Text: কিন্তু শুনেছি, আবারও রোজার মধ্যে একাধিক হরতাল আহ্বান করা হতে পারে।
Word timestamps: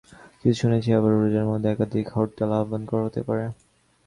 কিন্তু 0.33 0.57
শুনেছি, 0.61 0.89
আবারও 0.97 1.17
রোজার 1.17 1.49
মধ্যে 1.51 1.67
একাধিক 1.69 2.05
হরতাল 2.15 2.51
আহ্বান 2.57 2.81
করা 2.89 3.03
হতে 3.07 3.21
পারে। 3.27 3.45